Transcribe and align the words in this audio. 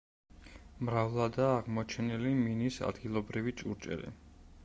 მრავლადაა 0.87 1.51
აღმოჩენილი 1.57 2.33
მინის 2.39 2.81
ადგილობრივი 2.89 3.57
ჭურჭელი. 3.63 4.13